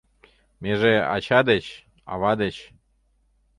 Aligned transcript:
Меже 0.61 0.93
ача 1.15 1.39
деч, 1.49 1.65
ава 2.13 2.33
деч 2.41 2.57